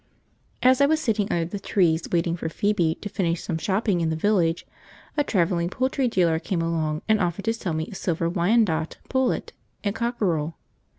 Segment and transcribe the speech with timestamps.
[0.63, 4.09] As I was sitting under the trees waiting for Phoebe to finish some shopping in
[4.09, 4.65] the village,
[5.15, 9.53] a travelling poultry dealer came along and offered to sell me a silver Wyandotte pullet
[9.83, 10.57] and cockerel.